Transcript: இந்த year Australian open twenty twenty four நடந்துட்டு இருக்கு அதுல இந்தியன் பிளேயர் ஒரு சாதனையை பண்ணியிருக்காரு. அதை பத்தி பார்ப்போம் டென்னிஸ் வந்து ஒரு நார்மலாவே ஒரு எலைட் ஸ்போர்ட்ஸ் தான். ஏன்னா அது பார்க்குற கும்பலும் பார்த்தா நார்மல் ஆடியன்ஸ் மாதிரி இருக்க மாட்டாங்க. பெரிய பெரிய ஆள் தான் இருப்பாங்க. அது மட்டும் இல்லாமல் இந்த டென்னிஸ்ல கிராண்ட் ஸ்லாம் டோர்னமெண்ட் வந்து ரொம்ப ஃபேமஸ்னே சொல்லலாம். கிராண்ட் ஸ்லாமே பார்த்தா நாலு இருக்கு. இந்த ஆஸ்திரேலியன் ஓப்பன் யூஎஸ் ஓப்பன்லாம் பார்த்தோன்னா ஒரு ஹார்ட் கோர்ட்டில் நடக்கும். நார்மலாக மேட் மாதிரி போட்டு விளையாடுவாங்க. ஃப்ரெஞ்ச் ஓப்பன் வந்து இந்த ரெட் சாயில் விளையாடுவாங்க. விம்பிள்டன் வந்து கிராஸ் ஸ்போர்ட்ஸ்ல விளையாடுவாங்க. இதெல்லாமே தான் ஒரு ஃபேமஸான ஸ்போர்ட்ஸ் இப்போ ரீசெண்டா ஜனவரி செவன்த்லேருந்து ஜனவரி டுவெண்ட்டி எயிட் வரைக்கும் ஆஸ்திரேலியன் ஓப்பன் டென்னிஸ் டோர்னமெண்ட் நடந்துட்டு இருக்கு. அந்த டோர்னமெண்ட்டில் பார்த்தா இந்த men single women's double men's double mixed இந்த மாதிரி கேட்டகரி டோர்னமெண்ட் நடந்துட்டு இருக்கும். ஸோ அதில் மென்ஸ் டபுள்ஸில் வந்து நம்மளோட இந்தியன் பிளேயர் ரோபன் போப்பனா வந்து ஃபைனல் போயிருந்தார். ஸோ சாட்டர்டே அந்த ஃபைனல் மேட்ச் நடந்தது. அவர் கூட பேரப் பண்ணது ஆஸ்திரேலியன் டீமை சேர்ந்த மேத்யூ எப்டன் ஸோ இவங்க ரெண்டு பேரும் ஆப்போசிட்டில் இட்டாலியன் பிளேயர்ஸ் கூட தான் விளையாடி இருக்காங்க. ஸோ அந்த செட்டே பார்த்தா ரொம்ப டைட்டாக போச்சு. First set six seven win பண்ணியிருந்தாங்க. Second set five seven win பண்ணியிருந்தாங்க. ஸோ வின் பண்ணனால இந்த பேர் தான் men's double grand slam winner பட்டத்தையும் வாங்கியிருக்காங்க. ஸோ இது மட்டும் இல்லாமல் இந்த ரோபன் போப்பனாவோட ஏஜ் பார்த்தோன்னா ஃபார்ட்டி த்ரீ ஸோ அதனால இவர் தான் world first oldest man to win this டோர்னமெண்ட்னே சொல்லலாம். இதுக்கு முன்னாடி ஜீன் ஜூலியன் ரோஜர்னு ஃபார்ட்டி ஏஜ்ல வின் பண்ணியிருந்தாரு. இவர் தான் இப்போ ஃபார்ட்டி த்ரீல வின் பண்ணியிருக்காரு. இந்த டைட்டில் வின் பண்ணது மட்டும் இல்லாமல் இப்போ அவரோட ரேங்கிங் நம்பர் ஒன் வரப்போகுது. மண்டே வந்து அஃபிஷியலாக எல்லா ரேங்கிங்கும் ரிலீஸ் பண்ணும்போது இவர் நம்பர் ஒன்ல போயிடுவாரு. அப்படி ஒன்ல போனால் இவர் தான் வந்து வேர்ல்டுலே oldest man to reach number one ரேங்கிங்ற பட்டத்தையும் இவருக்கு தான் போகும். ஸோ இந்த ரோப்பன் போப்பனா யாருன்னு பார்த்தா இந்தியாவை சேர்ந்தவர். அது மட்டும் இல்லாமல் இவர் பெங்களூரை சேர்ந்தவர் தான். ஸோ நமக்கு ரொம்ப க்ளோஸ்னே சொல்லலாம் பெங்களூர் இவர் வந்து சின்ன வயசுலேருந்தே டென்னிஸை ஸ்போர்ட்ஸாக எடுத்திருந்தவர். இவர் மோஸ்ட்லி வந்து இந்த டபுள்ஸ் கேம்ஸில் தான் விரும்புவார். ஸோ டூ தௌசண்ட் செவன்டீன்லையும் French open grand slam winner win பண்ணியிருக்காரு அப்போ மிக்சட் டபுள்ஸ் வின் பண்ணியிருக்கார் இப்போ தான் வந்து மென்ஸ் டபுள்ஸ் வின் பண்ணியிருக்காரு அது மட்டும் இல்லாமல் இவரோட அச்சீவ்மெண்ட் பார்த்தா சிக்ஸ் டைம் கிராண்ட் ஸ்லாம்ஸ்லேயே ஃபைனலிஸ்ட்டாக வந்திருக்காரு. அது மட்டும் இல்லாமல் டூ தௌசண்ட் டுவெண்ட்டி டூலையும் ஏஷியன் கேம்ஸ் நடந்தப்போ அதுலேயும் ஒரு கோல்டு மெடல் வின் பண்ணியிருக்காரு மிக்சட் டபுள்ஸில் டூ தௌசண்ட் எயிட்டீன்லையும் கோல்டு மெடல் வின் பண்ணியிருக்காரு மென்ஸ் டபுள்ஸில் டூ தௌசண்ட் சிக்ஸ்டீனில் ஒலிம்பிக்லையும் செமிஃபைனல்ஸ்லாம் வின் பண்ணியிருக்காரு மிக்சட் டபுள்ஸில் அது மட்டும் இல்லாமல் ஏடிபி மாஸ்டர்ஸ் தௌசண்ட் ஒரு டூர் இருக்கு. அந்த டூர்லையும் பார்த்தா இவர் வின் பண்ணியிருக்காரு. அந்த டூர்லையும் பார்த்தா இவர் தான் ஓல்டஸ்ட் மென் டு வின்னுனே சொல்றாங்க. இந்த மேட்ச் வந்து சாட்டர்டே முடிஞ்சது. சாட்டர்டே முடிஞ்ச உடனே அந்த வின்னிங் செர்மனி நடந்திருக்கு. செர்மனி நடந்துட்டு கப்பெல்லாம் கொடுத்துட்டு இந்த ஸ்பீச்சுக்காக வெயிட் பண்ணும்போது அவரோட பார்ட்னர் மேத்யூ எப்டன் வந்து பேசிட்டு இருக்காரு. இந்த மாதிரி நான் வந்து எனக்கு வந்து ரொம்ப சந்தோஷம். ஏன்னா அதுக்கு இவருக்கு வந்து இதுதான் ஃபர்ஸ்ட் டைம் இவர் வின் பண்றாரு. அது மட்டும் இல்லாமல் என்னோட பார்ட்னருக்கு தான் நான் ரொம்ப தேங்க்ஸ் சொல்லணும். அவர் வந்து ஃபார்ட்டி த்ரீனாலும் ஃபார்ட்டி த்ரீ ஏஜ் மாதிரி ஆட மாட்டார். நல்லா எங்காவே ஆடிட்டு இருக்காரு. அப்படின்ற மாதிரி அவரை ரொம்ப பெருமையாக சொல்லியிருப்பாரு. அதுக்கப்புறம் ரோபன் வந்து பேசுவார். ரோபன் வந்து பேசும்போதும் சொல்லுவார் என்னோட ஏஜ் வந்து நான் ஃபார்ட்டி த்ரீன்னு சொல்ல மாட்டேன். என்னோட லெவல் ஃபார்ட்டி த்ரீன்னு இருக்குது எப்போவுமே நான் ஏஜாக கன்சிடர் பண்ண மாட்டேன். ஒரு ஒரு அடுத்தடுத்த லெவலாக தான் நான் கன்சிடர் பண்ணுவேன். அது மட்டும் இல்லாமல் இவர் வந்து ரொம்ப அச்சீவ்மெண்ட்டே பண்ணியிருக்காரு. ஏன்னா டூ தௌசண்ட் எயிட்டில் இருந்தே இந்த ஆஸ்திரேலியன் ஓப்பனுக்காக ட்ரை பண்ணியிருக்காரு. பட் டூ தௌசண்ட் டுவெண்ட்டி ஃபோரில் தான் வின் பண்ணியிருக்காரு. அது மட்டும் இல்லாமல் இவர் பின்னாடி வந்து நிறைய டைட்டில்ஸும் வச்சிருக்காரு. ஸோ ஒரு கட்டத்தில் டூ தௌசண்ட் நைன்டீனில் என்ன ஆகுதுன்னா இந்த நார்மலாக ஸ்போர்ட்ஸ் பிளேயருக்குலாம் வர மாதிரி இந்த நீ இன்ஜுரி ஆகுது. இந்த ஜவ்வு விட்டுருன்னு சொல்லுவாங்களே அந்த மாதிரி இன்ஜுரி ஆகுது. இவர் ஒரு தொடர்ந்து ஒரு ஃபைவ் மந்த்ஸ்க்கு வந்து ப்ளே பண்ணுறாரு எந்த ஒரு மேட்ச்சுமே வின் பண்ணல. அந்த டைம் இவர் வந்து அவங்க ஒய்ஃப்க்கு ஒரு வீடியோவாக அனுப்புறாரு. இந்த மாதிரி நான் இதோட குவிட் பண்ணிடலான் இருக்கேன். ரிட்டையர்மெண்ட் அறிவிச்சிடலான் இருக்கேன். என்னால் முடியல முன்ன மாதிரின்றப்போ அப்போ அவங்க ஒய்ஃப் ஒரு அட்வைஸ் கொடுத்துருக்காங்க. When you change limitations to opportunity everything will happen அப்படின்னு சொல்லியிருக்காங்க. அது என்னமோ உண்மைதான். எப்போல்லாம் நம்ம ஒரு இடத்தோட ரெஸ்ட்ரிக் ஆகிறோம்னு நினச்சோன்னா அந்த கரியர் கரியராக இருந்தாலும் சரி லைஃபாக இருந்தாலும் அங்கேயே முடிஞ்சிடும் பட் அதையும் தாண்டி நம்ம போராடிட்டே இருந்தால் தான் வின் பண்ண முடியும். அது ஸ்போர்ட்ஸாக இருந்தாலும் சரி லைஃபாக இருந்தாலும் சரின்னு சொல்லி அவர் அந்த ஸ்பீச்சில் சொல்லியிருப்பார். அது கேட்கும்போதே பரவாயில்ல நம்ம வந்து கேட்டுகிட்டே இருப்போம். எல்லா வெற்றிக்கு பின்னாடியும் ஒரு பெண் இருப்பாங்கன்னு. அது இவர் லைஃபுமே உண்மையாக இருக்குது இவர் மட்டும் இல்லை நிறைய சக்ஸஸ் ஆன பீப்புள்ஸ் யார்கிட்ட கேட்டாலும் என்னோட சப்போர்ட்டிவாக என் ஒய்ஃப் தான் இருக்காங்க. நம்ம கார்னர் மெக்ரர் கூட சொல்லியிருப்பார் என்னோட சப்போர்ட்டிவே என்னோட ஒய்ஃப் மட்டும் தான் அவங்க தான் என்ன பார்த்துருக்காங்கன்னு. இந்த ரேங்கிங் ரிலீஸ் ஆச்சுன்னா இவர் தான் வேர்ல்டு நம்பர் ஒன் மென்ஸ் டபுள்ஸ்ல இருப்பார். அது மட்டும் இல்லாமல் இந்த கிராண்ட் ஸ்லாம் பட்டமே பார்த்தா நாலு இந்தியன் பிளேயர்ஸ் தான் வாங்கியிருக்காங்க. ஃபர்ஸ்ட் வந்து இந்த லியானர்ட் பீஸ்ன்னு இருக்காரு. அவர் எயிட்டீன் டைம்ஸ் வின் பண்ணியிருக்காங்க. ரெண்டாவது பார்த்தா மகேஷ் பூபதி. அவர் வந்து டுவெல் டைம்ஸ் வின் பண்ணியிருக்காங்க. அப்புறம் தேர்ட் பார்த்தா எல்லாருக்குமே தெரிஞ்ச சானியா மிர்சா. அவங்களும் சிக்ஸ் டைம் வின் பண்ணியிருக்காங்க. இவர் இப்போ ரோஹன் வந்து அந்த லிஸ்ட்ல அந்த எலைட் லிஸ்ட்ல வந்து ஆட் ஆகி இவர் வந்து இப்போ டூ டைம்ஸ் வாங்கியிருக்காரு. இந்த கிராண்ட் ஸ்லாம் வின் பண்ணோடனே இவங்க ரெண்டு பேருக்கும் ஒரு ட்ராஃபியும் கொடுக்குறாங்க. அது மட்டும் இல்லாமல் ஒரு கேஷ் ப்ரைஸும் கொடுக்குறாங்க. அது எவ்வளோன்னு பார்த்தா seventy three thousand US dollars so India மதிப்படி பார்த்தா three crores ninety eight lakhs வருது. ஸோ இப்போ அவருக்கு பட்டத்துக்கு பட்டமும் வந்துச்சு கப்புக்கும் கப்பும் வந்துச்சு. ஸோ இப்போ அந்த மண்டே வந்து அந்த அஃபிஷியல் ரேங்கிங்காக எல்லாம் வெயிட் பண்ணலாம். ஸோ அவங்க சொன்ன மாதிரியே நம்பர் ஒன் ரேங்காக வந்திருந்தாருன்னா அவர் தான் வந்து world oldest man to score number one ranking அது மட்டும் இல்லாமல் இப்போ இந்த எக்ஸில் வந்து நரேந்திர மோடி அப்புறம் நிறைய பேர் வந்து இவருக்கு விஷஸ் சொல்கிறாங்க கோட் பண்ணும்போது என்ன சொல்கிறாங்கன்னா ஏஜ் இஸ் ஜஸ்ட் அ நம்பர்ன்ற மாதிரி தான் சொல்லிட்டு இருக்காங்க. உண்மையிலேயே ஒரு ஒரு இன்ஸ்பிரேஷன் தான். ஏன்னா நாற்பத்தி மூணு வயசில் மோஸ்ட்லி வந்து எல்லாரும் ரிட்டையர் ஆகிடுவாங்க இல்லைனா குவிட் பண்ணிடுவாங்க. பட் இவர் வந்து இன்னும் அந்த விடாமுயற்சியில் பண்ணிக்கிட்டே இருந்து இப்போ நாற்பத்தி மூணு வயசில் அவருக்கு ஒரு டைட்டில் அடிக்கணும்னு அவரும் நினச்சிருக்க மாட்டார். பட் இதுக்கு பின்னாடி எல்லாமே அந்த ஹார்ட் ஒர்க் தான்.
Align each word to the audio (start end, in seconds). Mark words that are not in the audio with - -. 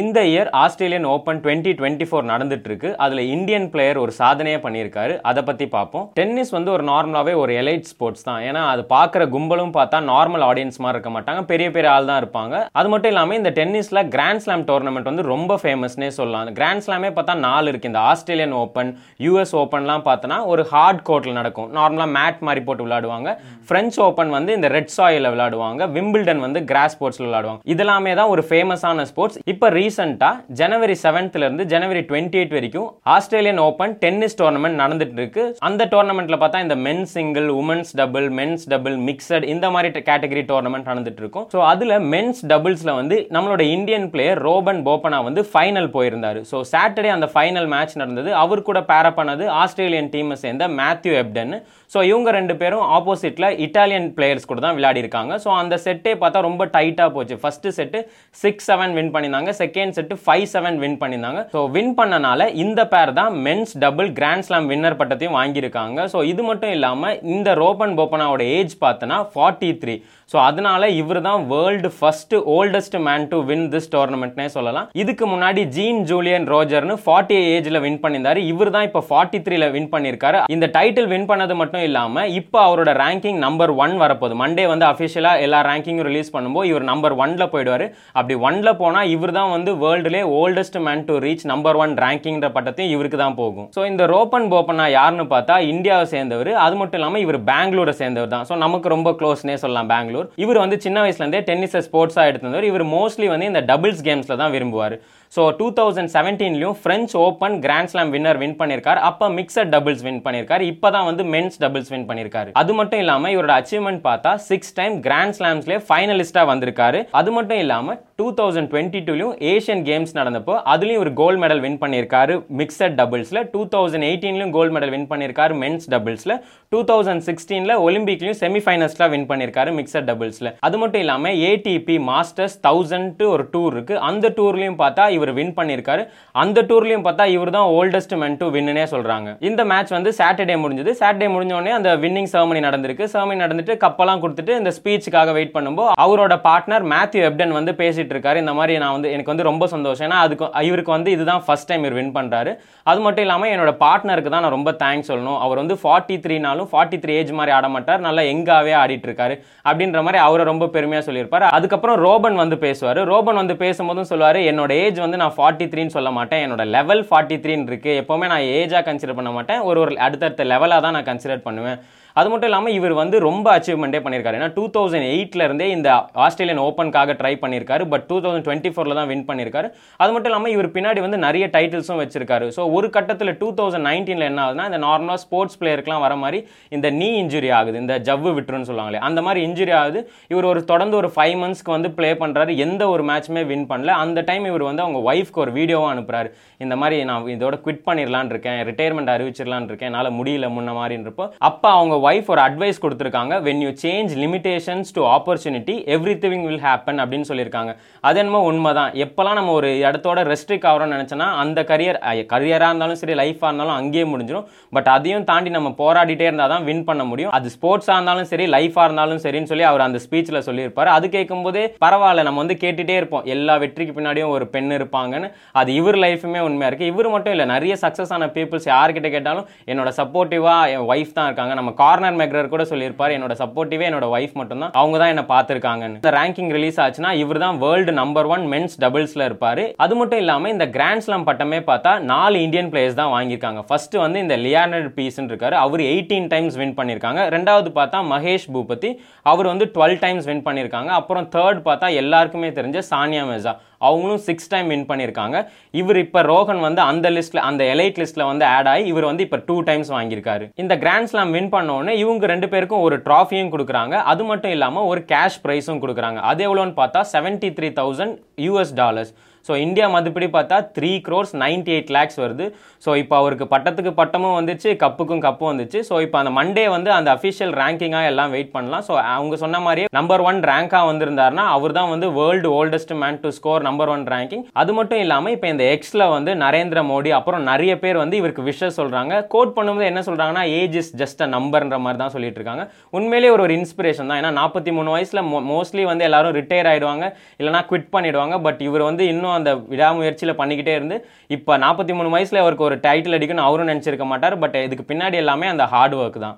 இந்த 0.00 0.20
year 0.30 0.48
Australian 0.60 1.04
open 1.12 1.40
twenty 1.42 1.72
twenty 1.78 2.06
four 2.08 2.24
நடந்துட்டு 2.30 2.68
இருக்கு 2.70 2.88
அதுல 3.04 3.20
இந்தியன் 3.34 3.66
பிளேயர் 3.72 3.98
ஒரு 4.04 4.12
சாதனையை 4.18 4.58
பண்ணியிருக்காரு. 4.64 5.12
அதை 5.30 5.42
பத்தி 5.48 5.66
பார்ப்போம் 5.74 6.06
டென்னிஸ் 6.18 6.50
வந்து 6.54 6.70
ஒரு 6.76 6.84
நார்மலாவே 6.88 7.34
ஒரு 7.42 7.52
எலைட் 7.60 7.86
ஸ்போர்ட்ஸ் 7.90 8.26
தான். 8.28 8.40
ஏன்னா 8.48 8.62
அது 8.70 8.82
பார்க்குற 8.94 9.24
கும்பலும் 9.34 9.70
பார்த்தா 9.76 9.98
நார்மல் 10.08 10.44
ஆடியன்ஸ் 10.48 10.80
மாதிரி 10.84 10.96
இருக்க 10.96 11.10
மாட்டாங்க. 11.16 11.42
பெரிய 11.52 11.68
பெரிய 11.76 11.90
ஆள் 11.92 12.08
தான் 12.10 12.20
இருப்பாங்க. 12.22 12.54
அது 12.80 12.90
மட்டும் 12.94 13.12
இல்லாமல் 13.12 13.38
இந்த 13.40 13.52
டென்னிஸ்ல 13.60 14.02
கிராண்ட் 14.16 14.42
ஸ்லாம் 14.46 14.64
டோர்னமெண்ட் 14.70 15.10
வந்து 15.10 15.26
ரொம்ப 15.32 15.58
ஃபேமஸ்னே 15.62 16.08
சொல்லலாம். 16.18 16.50
கிராண்ட் 16.58 16.84
ஸ்லாமே 16.86 17.10
பார்த்தா 17.18 17.36
நாலு 17.46 17.68
இருக்கு. 17.72 17.92
இந்த 17.92 18.02
ஆஸ்திரேலியன் 18.10 18.56
ஓப்பன் 18.62 18.90
யூஎஸ் 19.26 19.54
ஓப்பன்லாம் 19.62 20.04
பார்த்தோன்னா 20.10 20.40
ஒரு 20.54 20.64
ஹார்ட் 20.72 21.04
கோர்ட்டில் 21.10 21.38
நடக்கும். 21.40 21.70
நார்மலாக 21.78 22.14
மேட் 22.18 22.44
மாதிரி 22.48 22.64
போட்டு 22.66 22.86
விளையாடுவாங்க. 22.88 23.36
ஃப்ரெஞ்ச் 23.70 24.00
ஓப்பன் 24.08 24.34
வந்து 24.38 24.58
இந்த 24.58 24.70
ரெட் 24.76 24.92
சாயில் 24.98 25.32
விளையாடுவாங்க. 25.36 25.90
விம்பிள்டன் 25.98 26.44
வந்து 26.48 26.62
கிராஸ் 26.72 26.98
ஸ்போர்ட்ஸ்ல 26.98 27.26
விளையாடுவாங்க. 27.30 27.62
இதெல்லாமே 27.76 28.14
தான் 28.22 28.34
ஒரு 28.36 28.44
ஃபேமஸான 28.50 29.08
ஸ்போர்ட்ஸ் 29.14 29.40
இப்போ 29.54 29.74
ரீசெண்டா 29.76 30.30
ஜனவரி 30.60 30.96
செவன்த்லேருந்து 31.04 31.64
ஜனவரி 31.72 32.02
டுவெண்ட்டி 32.10 32.38
எயிட் 32.40 32.54
வரைக்கும் 32.56 32.88
ஆஸ்திரேலியன் 33.14 33.60
ஓப்பன் 33.68 33.94
டென்னிஸ் 34.02 34.36
டோர்னமெண்ட் 34.40 34.78
நடந்துட்டு 34.82 35.18
இருக்கு. 35.20 35.44
அந்த 35.68 35.82
டோர்னமெண்ட்டில் 35.94 36.40
பார்த்தா 36.42 36.62
இந்த 36.66 36.76
men 36.86 37.04
single 37.14 37.48
women's 37.60 37.92
double 38.00 38.28
men's 38.38 38.66
double 38.72 38.96
mixed 39.08 39.46
இந்த 39.54 39.68
மாதிரி 39.76 40.02
கேட்டகரி 40.10 40.44
டோர்னமெண்ட் 40.50 40.90
நடந்துட்டு 40.90 41.22
இருக்கும். 41.24 41.46
ஸோ 41.54 41.60
அதில் 41.72 41.96
மென்ஸ் 42.14 42.42
டபுள்ஸில் 42.52 42.92
வந்து 43.00 43.18
நம்மளோட 43.36 43.64
இந்தியன் 43.76 44.06
பிளேயர் 44.14 44.42
ரோபன் 44.48 44.82
போப்பனா 44.88 45.20
வந்து 45.28 45.44
ஃபைனல் 45.52 45.90
போயிருந்தார். 45.96 46.40
ஸோ 46.50 46.58
சாட்டர்டே 46.72 47.12
அந்த 47.16 47.28
ஃபைனல் 47.34 47.68
மேட்ச் 47.74 47.96
நடந்தது. 48.02 48.32
அவர் 48.44 48.66
கூட 48.68 48.80
பேரப் 48.92 49.18
பண்ணது 49.20 49.46
ஆஸ்திரேலியன் 49.62 50.12
டீமை 50.14 50.38
சேர்ந்த 50.44 50.68
மேத்யூ 50.80 51.14
எப்டன் 51.22 51.54
ஸோ 51.94 51.98
இவங்க 52.10 52.28
ரெண்டு 52.38 52.54
பேரும் 52.60 52.86
ஆப்போசிட்டில் 52.98 53.48
இட்டாலியன் 53.64 54.08
பிளேயர்ஸ் 54.16 54.48
கூட 54.50 54.60
தான் 54.64 54.76
விளையாடி 54.78 55.00
இருக்காங்க. 55.04 55.32
ஸோ 55.44 55.50
அந்த 55.60 55.74
செட்டே 55.84 56.14
பார்த்தா 56.22 56.46
ரொம்ப 56.48 56.62
டைட்டாக 56.76 57.10
போச்சு. 57.16 57.36
First 57.42 57.68
set 57.76 57.98
six 58.44 58.66
seven 58.70 58.94
win 58.98 59.12
பண்ணியிருந்தாங்க. 59.14 59.52
Second 59.66 59.96
set 59.98 60.20
five 60.24 60.46
seven 60.54 60.80
win 60.84 60.98
பண்ணியிருந்தாங்க. 61.04 61.42
ஸோ 61.54 61.62
வின் 61.76 61.94
பண்ணனால 62.00 62.50
இந்த 62.64 62.80
பேர் 62.94 63.16
தான் 63.20 63.32
men's 63.46 63.76
double 63.86 64.10
grand 64.18 64.46
slam 64.48 64.68
winner 64.72 65.00
பட்டத்தையும் 65.02 65.38
வாங்கியிருக்காங்க. 65.40 66.08
ஸோ 66.14 66.18
இது 66.32 66.42
மட்டும் 66.50 66.74
இல்லாமல் 66.78 67.18
இந்த 67.36 67.48
ரோபன் 67.62 67.96
போப்பனாவோட 68.00 68.44
ஏஜ் 68.58 68.76
பார்த்தோன்னா 68.84 69.20
ஃபார்ட்டி 69.34 69.72
த்ரீ 69.82 69.96
ஸோ 70.32 70.36
அதனால 70.48 70.82
இவர் 71.00 71.18
தான் 71.26 71.42
world 71.50 71.88
first 71.96 72.34
oldest 72.54 72.96
man 73.06 73.26
to 73.32 73.38
win 73.50 73.66
this 73.72 73.90
டோர்னமெண்ட்னே 73.92 74.46
சொல்லலாம். 74.54 74.86
இதுக்கு 75.02 75.24
முன்னாடி 75.32 75.62
ஜீன் 75.76 76.00
ஜூலியன் 76.10 76.46
ரோஜர்னு 76.52 76.94
ஃபார்ட்டி 77.04 77.36
ஏஜ்ல 77.52 77.80
வின் 77.84 78.00
பண்ணியிருந்தாரு. 78.04 78.40
இவர் 78.52 78.72
தான் 78.76 78.86
இப்போ 78.88 79.02
ஃபார்ட்டி 79.08 79.38
த்ரீல 79.46 79.66
வின் 79.74 79.88
பண்ணியிருக்காரு. 79.92 80.38
இந்த 80.54 80.66
டைட்டில் 80.76 81.08
வின் 81.12 81.28
பண்ணது 81.30 81.56
மட்டும் 81.60 81.84
இல்லாமல் 81.88 82.32
இப்போ 82.40 82.58
அவரோட 82.68 82.92
ரேங்கிங் 83.02 83.38
நம்பர் 83.46 83.72
ஒன் 83.84 83.94
வரப்போகுது. 84.02 84.36
மண்டே 84.42 84.64
வந்து 84.72 84.86
அஃபிஷியலாக 84.92 85.44
எல்லா 85.46 85.60
ரேங்கிங்கும் 85.68 86.08
ரிலீஸ் 86.10 86.34
பண்ணும்போது 86.36 86.70
இவர் 86.72 86.88
நம்பர் 86.92 87.16
ஒன்ல 87.24 87.46
போயிடுவாரு. 87.54 87.86
அப்படி 88.18 88.36
ஒன்ல 88.48 88.72
போனால் 88.82 89.12
இவர் 89.14 89.36
தான் 89.38 89.52
வந்து 89.56 89.72
வேர்ல்டுலே 89.84 90.22
oldest 90.40 90.78
man 90.86 91.04
to 91.08 91.14
reach 91.26 91.44
number 91.52 91.78
one 91.82 91.94
ரேங்கிங்ற 92.04 92.48
பட்டத்தையும் 92.56 92.92
இவருக்கு 92.96 93.18
தான் 93.24 93.36
போகும். 93.40 93.68
ஸோ 93.76 93.82
இந்த 93.92 94.02
ரோப்பன் 94.14 94.48
போப்பனா 94.54 94.86
யாருன்னு 94.98 95.26
பார்த்தா 95.34 95.56
இந்தியாவை 95.72 96.06
சேர்ந்தவர். 96.14 96.52
அது 96.64 96.74
மட்டும் 96.80 97.00
இல்லாமல் 97.00 97.24
இவர் 97.26 97.40
பெங்களூரை 97.50 97.94
சேர்ந்தவர் 98.02 98.32
தான். 98.34 98.46
ஸோ 98.50 98.56
நமக்கு 98.64 98.94
ரொம்ப 98.96 99.10
க்ளோஸ்னே 99.20 99.56
சொல்லலாம் 99.64 99.90
பெங்களூர் 99.94 100.30
இவர் 100.44 100.62
வந்து 100.64 100.78
சின்ன 100.86 101.04
வயசுலேருந்தே 101.04 101.42
டென்னிஸை 101.50 101.82
ஸ்போர்ட்ஸாக 101.88 102.30
எடுத்திருந்தவர். 102.30 102.68
இவர் 102.72 102.84
மோஸ்ட்லி 102.96 103.28
வந்து 103.34 103.50
இந்த 103.52 103.62
டபுள்ஸ் 103.72 104.02
கேம்ஸில் 104.08 104.40
தான் 104.42 104.54
விரும்புவார். 104.56 104.96
ஸோ 105.32 105.42
டூ 105.58 105.66
தௌசண்ட் 105.78 106.10
செவன்டீன்லையும் 106.14 106.76
French 106.82 107.12
open 107.24 107.56
grand 107.64 107.90
slam 107.92 108.10
winner 108.14 108.40
win 108.42 108.56
பண்ணியிருக்காரு 108.60 109.00
அப்போ 109.08 109.28
மிக்சட் 109.38 109.70
டபுள்ஸ் 109.74 110.04
வின் 110.06 110.20
பண்ணியிருக்கார் 110.26 110.62
இப்போ 110.72 110.90
தான் 110.96 111.06
வந்து 111.10 111.24
மென்ஸ் 111.34 111.58
டபுள்ஸ் 111.64 111.90
வின் 111.94 112.06
பண்ணியிருக்காரு 112.10 112.50
அது 112.62 112.74
மட்டும் 112.80 113.02
இல்லாமல் 113.04 113.32
இவரோட 113.34 113.54
அச்சீவ்மெண்ட் 113.60 114.02
பார்த்தா 114.08 114.32
சிக்ஸ் 114.50 114.74
டைம் 114.80 114.96
கிராண்ட் 115.06 115.36
ஸ்லாம்ஸ்லேயே 115.38 115.80
ஃபைனலிஸ்ட்டாக 115.88 116.50
வந்திருக்காரு. 116.52 117.00
அது 117.20 117.30
மட்டும் 117.36 117.60
இல்லாமல் 117.64 117.98
டூ 118.20 118.26
தௌசண்ட் 118.40 118.70
டுவெண்ட்டி 118.72 119.00
டூலையும் 119.06 119.34
ஏஷியன் 119.52 119.82
கேம்ஸ் 119.88 120.14
நடந்தப்போ 120.18 120.54
அதுலேயும் 120.74 121.02
ஒரு 121.04 121.10
கோல்டு 121.20 121.40
மெடல் 121.44 121.62
வின் 121.64 121.80
பண்ணியிருக்காரு 121.82 122.36
மிக்சட் 122.60 122.96
டபுள்ஸில் 123.00 123.42
டூ 123.54 123.62
தௌசண்ட் 123.74 124.06
எயிட்டீன்லையும் 124.10 124.54
கோல்டு 124.56 124.74
மெடல் 124.76 124.92
வின் 124.94 125.08
பண்ணியிருக்காரு 125.12 125.54
மென்ஸ் 125.62 125.86
டபுள்ஸில் 125.94 126.34
டூ 126.72 126.80
தௌசண்ட் 126.90 127.24
சிக்ஸ்டீனில் 127.28 127.74
ஒலிம்பிக்லையும் 127.86 128.38
செமிஃபைனல்ஸ்லாம் 128.42 129.12
வின் 129.14 129.28
பண்ணியிருக்காரு 129.30 129.72
மிக்சட் 129.80 130.08
டபுள்ஸில் 130.10 130.50
அது 130.68 130.76
மட்டும் 130.82 131.02
இல்லாமல் 131.04 131.36
ஏடிபி 131.50 131.96
மாஸ்டர்ஸ் 132.10 132.56
தௌசண்ட் 132.68 133.22
ஒரு 133.34 133.44
டூர் 133.54 133.72
இருக்கு. 133.76 133.94
அந்த 134.08 134.32
டூர்லையும் 134.38 134.78
பார்த்தா 134.82 135.04
இவர் 135.16 135.32
வின் 135.38 135.54
பண்ணியிருக்காரு. 135.58 136.02
அந்த 136.42 136.64
டூர்லையும் 136.70 137.06
பார்த்தா 137.06 137.26
இவர் 137.36 137.54
தான் 137.58 137.70
ஓல்டஸ்ட் 137.78 138.14
மென் 138.22 138.38
டு 138.40 138.48
வின்னுனே 138.56 138.84
சொல்றாங்க. 138.94 139.28
இந்த 139.48 139.60
மேட்ச் 139.72 139.92
வந்து 139.96 140.12
சாட்டர்டே 140.20 140.56
முடிஞ்சது. 140.64 140.92
சாட்டர்டே 141.00 141.28
முடிஞ்ச 141.34 141.52
உடனே 141.58 141.74
அந்த 141.78 141.90
வின்னிங் 142.04 142.30
செர்மனி 142.34 142.62
நடந்திருக்கு. 142.68 143.04
செர்மனி 143.14 143.38
நடந்துட்டு 143.44 143.76
கப்பெல்லாம் 143.84 144.22
கொடுத்துட்டு 144.24 144.54
இந்த 144.60 144.72
ஸ்பீச்சுக்காக 144.78 145.32
வெயிட் 145.38 145.54
பண்ணும்போது 145.56 145.92
அவரோட 146.04 146.34
பார்ட்னர் 146.48 146.86
மேத்யூ 146.92 147.22
எப்டன் 147.30 147.54
வந்து 147.58 147.74
பேசிட்டு 147.82 148.14
இருக்காரு. 148.16 148.40
இந்த 148.44 148.54
மாதிரி 148.60 148.78
நான் 148.84 148.94
வந்து 148.96 149.10
எனக்கு 149.14 149.32
வந்து 149.32 149.48
ரொம்ப 149.50 149.66
சந்தோஷம். 149.74 150.06
ஏன்னா 150.08 150.20
அதுக்கு 150.26 150.64
இவருக்கு 150.70 150.92
வந்து 150.96 151.10
இதுதான் 151.16 151.42
ஃபர்ஸ்ட் 151.46 151.68
டைம் 151.70 151.84
இவர் 151.86 151.98
வின் 152.00 152.14
பண்றாரு. 152.18 152.52
அது 152.90 153.00
மட்டும் 153.06 153.24
இல்லாமல் 153.26 153.52
என்னோட 153.54 153.74
பார்ட்னருக்கு 153.84 154.32
தான் 154.34 154.44
நான் 154.46 154.56
ரொம்ப 154.58 154.72
தேங்க்ஸ் 154.82 155.10
சொல்லணும். 155.12 155.38
அவர் 155.44 155.60
வந்து 155.62 155.76
ஃபார்ட்டி 155.82 156.16
த்ரீனாலும் 156.24 156.68
ஃபார்ட்டி 156.72 156.98
த்ரீ 157.04 157.14
ஏஜ் 157.20 157.32
மாதிரி 157.40 157.54
ஆட 157.58 157.68
மாட்டார். 157.74 158.00
நல்லா 158.06 158.22
எங்காவே 158.32 158.74
ஆடிட்டு 158.82 159.08
இருக்காரு. 159.08 159.34
அப்படின்ற 159.68 160.00
மாதிரி 160.06 160.18
அவரை 160.26 160.44
ரொம்ப 160.50 160.68
பெருமையாக 160.76 161.04
சொல்லியிருப்பாரு. 161.08 161.46
அதுக்கப்புறம் 161.58 161.98
ரோபன் 162.06 162.38
வந்து 162.42 162.58
பேசுவார். 162.64 163.00
ரோபன் 163.12 163.40
வந்து 163.42 163.56
பேசும்போதும் 163.64 164.08
சொல்லுவார் 164.10 164.38
என்னோட 164.50 164.72
ஏஜ் 164.84 164.98
வந்து 165.06 165.20
நான் 165.22 165.36
ஃபார்ட்டி 165.36 165.66
த்ரீன்னு 165.72 165.96
சொல்ல 165.98 166.10
மாட்டேன். 166.18 166.42
என்னோட 166.46 166.64
லெவல் 166.76 167.04
ஃபார்ட்டி 167.10 167.38
த்ரீன்னு 167.44 167.70
இருக்குது 167.72 167.98
எப்போவுமே 168.02 168.26
நான் 168.32 168.48
ஏஜாக 168.58 168.82
கன்சிடர் 168.88 169.18
பண்ண 169.20 169.30
மாட்டேன். 169.36 169.60
ஒரு 169.68 169.80
ஒரு 169.84 169.92
அடுத்தடுத்த 170.06 170.44
லெவலாக 170.54 170.84
தான் 170.86 170.96
நான் 170.98 171.08
கன்சிடர் 171.10 171.46
பண்ணுவேன். 171.48 171.78
அது 172.20 172.28
மட்டும் 172.32 172.48
இல்லாமல் 172.50 172.74
இவர் 172.78 172.94
வந்து 173.00 173.16
ரொம்ப 173.26 173.46
அச்சீவ்மெண்ட்டே 173.56 174.00
பண்ணியிருக்காரு. 174.04 174.36
ஏன்னா 174.40 174.50
டூ 174.58 174.64
தௌசண்ட் 174.76 175.06
எயிட்டில் 175.12 175.44
இருந்தே 175.46 175.66
இந்த 175.76 175.88
ஆஸ்திரேலியன் 176.26 176.62
ஓப்பனுக்காக 176.66 177.16
ட்ரை 177.20 177.32
பண்ணியிருக்காரு. 177.42 177.84
பட் 177.92 178.04
டூ 178.10 178.18
தௌசண்ட் 178.24 178.46
டுவெண்ட்டி 178.46 178.70
ஃபோரில் 178.74 178.98
தான் 179.00 179.10
வின் 179.12 179.24
பண்ணியிருக்காரு. 179.30 179.68
அது 180.02 180.10
மட்டும் 180.14 180.30
இல்லாமல் 180.30 180.54
இவர் 180.56 180.68
பின்னாடி 180.76 181.00
வந்து 181.06 181.18
நிறைய 181.26 181.46
டைட்டில்ஸும் 181.56 182.00
வச்சிருக்காரு. 182.02 182.46
ஸோ 182.56 182.64
ஒரு 182.76 182.88
கட்டத்தில் 182.96 183.32
டூ 183.42 183.48
தௌசண்ட் 183.58 183.86
நைன்டீனில் 183.90 184.28
என்ன 184.30 184.42
ஆகுதுன்னா 184.44 184.68
இந்த 184.70 184.80
நார்மலாக 184.86 185.20
ஸ்போர்ட்ஸ் 185.24 185.58
பிளேயருக்குலாம் 185.62 186.04
வர 186.06 186.16
மாதிரி 186.22 186.40
இந்த 186.78 186.86
நீ 187.00 187.10
இன்ஜுரி 187.22 187.50
ஆகுது. 187.58 187.76
இந்த 187.84 187.96
ஜவ்வு 188.08 188.32
விட்டுருன்னு 188.38 188.68
சொல்லுவாங்களே 188.70 189.02
அந்த 189.10 189.22
மாதிரி 189.26 189.42
இன்ஜுரி 189.48 189.74
ஆகுது. 189.82 190.02
இவர் 190.34 190.48
ஒரு 190.52 190.62
தொடர்ந்து 190.72 190.98
ஒரு 191.02 191.10
ஃபைவ் 191.16 191.36
மந்த்ஸ்க்கு 191.42 191.74
வந்து 191.76 191.90
ப்ளே 191.98 192.12
பண்ணுறாரு 192.22 192.56
எந்த 192.66 192.82
ஒரு 192.94 193.04
மேட்ச்சுமே 193.10 193.44
வின் 193.52 193.68
பண்ணல. 193.74 193.98
அந்த 194.06 194.24
டைம் 194.30 194.48
இவர் 194.52 194.66
வந்து 194.70 194.84
அவங்க 194.86 195.02
ஒய்ஃப்க்கு 195.10 195.44
ஒரு 195.44 195.54
வீடியோவாக 195.58 195.92
அனுப்புறாரு. 195.96 196.30
இந்த 196.66 196.74
மாதிரி 196.80 197.04
நான் 197.12 197.30
இதோட 197.36 197.56
குவிட் 197.66 197.86
பண்ணிடலான் 197.90 198.32
இருக்கேன். 198.34 198.58
ரிட்டையர்மெண்ட் 198.70 199.14
அறிவிச்சிடலான் 199.16 199.70
இருக்கேன். 199.70 199.90
என்னால் 199.92 200.12
முடியல 200.20 200.48
முன்ன 200.58 200.74
மாதிரின்றப்போ 200.80 201.26
அப்போ 201.50 201.68
அவங்க 201.78 201.94
ஒய்ஃப் 202.08 202.30
ஒரு 202.34 202.40
அட்வைஸ் 202.46 202.82
கொடுத்துருக்காங்க. 202.84 203.34
When 203.48 203.62
you 203.64 203.70
change 203.84 204.12
limitations 204.24 204.90
to 204.96 205.02
opportunity 205.16 205.76
everything 206.24 206.44
will 206.48 206.62
happen 206.66 207.00
அப்படின்னு 207.02 207.28
சொல்லியிருக்காங்க. 207.30 207.72
அது 208.08 208.20
என்னமோ 208.22 208.40
உண்மைதான். 208.50 208.90
எப்போல்லாம் 209.04 209.38
நம்ம 209.40 209.52
ஒரு 209.60 209.70
இடத்தோட 209.88 210.24
ரெஸ்ட்ரிக் 210.32 210.66
ஆகிறோம்னு 210.70 210.96
நினச்சோன்னா 210.96 211.28
அந்த 211.42 211.60
கரியர் 211.70 211.98
கரியராக 212.32 212.70
இருந்தாலும் 212.70 213.00
சரி 213.02 213.14
லைஃபாக 213.22 213.50
இருந்தாலும் 213.50 213.76
அங்கேயே 213.80 214.04
முடிஞ்சிடும் 214.12 214.46
பட் 214.76 214.90
அதையும் 214.96 215.26
தாண்டி 215.30 215.50
நம்ம 215.56 215.72
போராடிட்டே 215.82 216.26
இருந்தால் 216.28 216.52
தான் 216.54 216.66
வின் 216.68 216.84
பண்ண 216.88 217.02
முடியும். 217.10 217.32
அது 217.38 217.54
ஸ்போர்ட்ஸாக 217.56 217.96
இருந்தாலும் 217.98 218.28
சரி 218.32 218.46
லைஃபாக 218.56 218.86
இருந்தாலும் 218.88 219.20
சரின்னு 219.24 219.50
சொல்லி 219.52 219.66
அவர் 219.70 219.86
அந்த 219.86 220.00
ஸ்பீச்சில் 220.04 220.44
சொல்லியிருப்பார். 220.48 220.90
அது 220.96 221.06
கேட்கும்போதே 221.16 221.64
பரவாயில்ல 221.84 222.26
நம்ம 222.28 222.40
வந்து 222.44 222.58
கேட்டுகிட்டே 222.64 222.96
இருப்போம். 223.00 223.24
எல்லா 223.34 223.56
வெற்றிக்கு 223.64 223.94
பின்னாடியும் 223.98 224.32
ஒரு 224.36 224.46
பெண் 224.54 224.70
இருப்பாங்கன்னு. 224.78 225.30
அது 225.60 225.70
இவர் 225.80 225.98
லைஃபுமே 226.04 226.42
உண்மையாக 226.48 226.70
இருக்குது 226.70 226.92
இவர் 226.92 227.08
மட்டும் 227.14 227.34
இல்லை 227.36 227.46
நிறைய 227.54 227.76
சக்ஸஸ் 227.84 228.12
ஆன 228.16 228.30
பீப்புள்ஸ் 228.36 228.68
யார்கிட்ட 228.72 229.10
கேட்டாலும் 229.16 229.46
என்னோட 229.72 229.92
சப்போர்ட்டிவாக 230.00 230.70
என் 230.74 230.86
ஒய்ஃப் 230.92 231.16
தான் 231.18 231.28
இருக்காங்க. 231.28 231.54
நம்ம 231.60 231.72
கார்னர் 231.96 232.16
மெக்ரர் 232.20 232.50
கூட 232.52 232.62
சொல்லியிருப்பார் 232.70 233.12
என்னோட 233.16 233.34
சப்போர்ட்டிவே 233.40 233.84
என்னோட 233.88 234.06
ஒய்ஃப் 234.16 234.34
மட்டும் 234.38 234.62
தான் 234.62 234.72
அவங்க 234.80 234.96
தான் 235.02 235.12
என்ன 235.12 235.22
பார்த்துருக்காங்கன்னு. 235.30 235.98
இந்த 236.00 236.10
ரேங்கிங் 236.16 236.50
ரிலீஸ் 236.56 236.78
ஆச்சுன்னா 236.84 237.10
இவர் 237.22 237.40
தான் 237.44 237.58
வேர்ல்டு 237.62 237.92
நம்பர் 238.00 238.26
ஒன் 238.34 238.44
மென்ஸ் 238.52 238.74
டபுள்ஸ்ல 238.84 239.26
இருப்பார். 239.28 239.62
அது 239.84 239.94
மட்டும் 240.00 240.20
இல்லாமல் 240.22 240.52
இந்த 240.54 240.66
கிராண்ட் 240.76 241.04
ஸ்லாம் 241.06 241.26
பட்டமே 241.28 241.60
பார்த்தா 241.70 241.92
நாலு 242.12 242.42
இந்தியன் 242.46 242.70
பிளேயர்ஸ் 242.72 242.98
தான் 243.00 243.12
வாங்கியிருக்காங்க. 243.14 243.62
ஃபர்ஸ்ட் 243.68 243.96
வந்து 244.04 244.18
இந்த 244.24 244.36
லியானர்ட் 244.46 244.90
பீஸ்ன்னு 244.98 245.30
இருக்காரு. 245.32 245.56
அவர் 245.64 245.82
எயிட்டீன் 245.92 246.28
டைம்ஸ் 246.34 246.58
வின் 246.62 246.76
பண்ணியிருக்காங்க. 246.80 247.22
ரெண்டாவது 247.36 247.72
பார்த்தா 247.78 248.00
மகேஷ் 248.14 248.46
பூபதி. 248.56 248.90
அவர் 249.32 249.50
வந்து 249.52 249.68
டுவெல் 249.76 249.98
டைம்ஸ் 250.04 250.28
வின் 250.32 250.46
பண்ணியிருக்காங்க. 250.50 250.92
அப்புறம் 251.00 251.28
தேர்ட் 251.36 251.62
பார்த்தா 251.70 251.88
எல்லாருக்குமே 252.02 252.50
தெரிஞ்ச 252.60 252.82
சானியா 252.92 253.24
மிர்சா. 253.30 253.54
அவங்களும் 253.88 254.22
சிக்ஸ் 254.28 254.50
டைம் 254.52 254.68
வின் 254.72 254.86
பண்ணியிருக்காங்க. 254.90 255.36
இவர் 255.80 256.00
இப்போ 256.04 256.22
ரோஹன் 256.32 256.62
வந்து 256.66 256.82
அந்த 256.90 257.10
லிஸ்ட்ல 257.16 257.42
அந்த 257.50 257.64
எலைட் 257.74 258.00
லிஸ்ட்ல 258.02 258.26
வந்து 258.32 258.46
ஆட் 258.54 258.70
ஆகி 258.74 258.84
இவர் 258.92 259.08
வந்து 259.10 259.26
இப்போ 259.28 259.40
டூ 259.48 259.56
டைம்ஸ் 259.70 259.92
வாங்கியிருக்காரு. 259.96 260.46
இந்த 260.64 260.76
கிராண்ட் 260.84 261.10
ஸ்லாம் 261.12 261.34
வின் 261.38 261.52
பண்ணோடனே 261.56 261.94
இவங்க 262.04 262.32
ரெண்டு 262.34 262.50
பேருக்கும் 262.54 262.84
ஒரு 262.88 262.98
ட்ராஃபியும் 263.08 263.52
கொடுக்குறாங்க. 263.56 263.96
அது 264.12 264.24
மட்டும் 264.30 264.54
இல்லாமல் 264.58 264.88
ஒரு 264.92 265.02
கேஷ் 265.12 265.42
ப்ரைஸும் 265.46 265.82
கொடுக்குறாங்க. 265.84 266.20
அது 266.32 266.42
எவ்வளோன்னு 266.48 266.76
பார்த்தா 266.82 267.02
seventy 267.14 267.50
three 267.58 267.70
thousand 267.82 268.16
US 268.38 268.74
dollars 268.82 269.12
so 269.46 269.54
India 269.64 269.86
மதிப்படி 269.94 270.26
பார்த்தா 270.36 270.56
three 270.76 270.88
crores 271.06 271.32
ninety 271.42 271.70
eight 271.74 271.90
lakhs 271.96 272.18
வருது. 272.22 272.46
ஸோ 272.84 272.90
இப்போ 273.02 273.14
அவருக்கு 273.20 273.46
பட்டத்துக்கு 273.52 273.90
பட்டமும் 274.00 274.34
வந்துச்சு 274.38 274.70
கப்புக்கும் 274.80 275.22
கப்பும் 275.26 275.50
வந்துச்சு. 275.50 275.78
ஸோ 275.88 275.94
இப்போ 276.04 276.16
அந்த 276.20 276.30
மண்டே 276.38 276.64
வந்து 276.74 276.90
அந்த 276.96 277.08
அஃபிஷியல் 277.16 277.52
ரேங்கிங்காக 277.60 278.10
எல்லாம் 278.12 278.32
வெயிட் 278.34 278.50
பண்ணலாம். 278.56 278.84
ஸோ 278.88 278.94
அவங்க 279.12 279.36
சொன்ன 279.42 279.60
மாதிரியே 279.66 279.90
நம்பர் 279.98 280.22
ஒன் 280.30 280.40
ரேங்காக 280.50 280.88
வந்திருந்தாருன்னா 280.90 281.44
அவர் 281.56 281.76
தான் 281.78 281.90
வந்து 281.92 282.08
world 282.18 282.50
oldest 282.58 282.94
man 283.02 283.20
to 283.26 283.30
score 283.38 283.66
number 283.68 283.92
one 283.94 284.04
ranking 284.14 284.44
அது 284.62 284.74
மட்டும் 284.78 285.02
இல்லாமல் 285.04 285.34
இப்போ 285.36 285.48
இந்த 285.54 285.66
எக்ஸில் 285.76 286.06
வந்து 286.16 286.34
நரேந்திர 286.44 286.82
மோடி 286.90 287.12
அப்புறம் 287.20 287.46
நிறைய 287.50 287.74
பேர் 287.84 288.00
வந்து 288.02 288.18
இவருக்கு 288.22 288.48
விஷஸ் 288.50 288.78
சொல்கிறாங்க 288.80 289.22
கோட் 289.36 289.54
பண்ணும்போது 289.60 289.88
என்ன 289.92 290.02
சொல்கிறாங்கன்னா 290.10 290.44
ஏஜ் 290.58 290.76
இஸ் 290.82 290.92
ஜஸ்ட் 291.04 291.24
அ 291.26 291.30
நம்பர்ன்ற 291.36 291.80
மாதிரி 291.86 292.00
தான் 292.04 292.14
சொல்லிட்டு 292.16 292.40
இருக்காங்க. 292.42 292.66
உண்மையிலேயே 292.98 293.34
ஒரு 293.36 293.44
ஒரு 293.46 293.56
இன்ஸ்பிரேஷன் 293.60 294.10
தான். 294.10 294.20
ஏன்னா 294.22 294.34
நாற்பத்தி 294.42 294.72
மூணு 294.78 294.90
வயசில் 294.96 295.24
மோஸ்ட்லி 295.54 295.86
வந்து 295.92 296.08
எல்லாரும் 296.10 296.36
ரிட்டையர் 296.40 296.70
ஆகிடுவாங்க 296.74 297.04
இல்லைனா 297.40 297.62
குவிட் 297.72 297.90
பண்ணிடுவாங்க. 297.96 298.25
பட் 298.46 298.60
இவர் 298.68 298.82
வந்து 298.82 299.06
இன்னும் 299.12 299.36
அந்த 299.38 299.50
விடாமுயற்சியில் 299.72 300.38
பண்ணிக்கிட்டே 300.40 300.74
இருந்து 300.78 300.96
இப்போ 301.36 301.58
நாற்பத்தி 301.58 301.94
மூணு 301.98 302.10
வயசில் 302.16 302.42
அவருக்கு 302.44 302.64
ஒரு 302.64 302.76
டைட்டில் 302.86 303.16
அடிக்கணும்னு 303.18 303.48
அவரும் 303.48 303.70
நினச்சிருக்க 303.72 304.06
மாட்டார். 304.12 304.36
பட் 304.38 304.56
இதுக்கு 304.66 304.94
பின்னாடி 304.94 305.18
எல்லாமே 305.24 305.46
அந்த 305.46 305.66
ஹார்ட் 305.74 305.94
ஒர்க் 305.94 306.18
தான். 306.26 306.36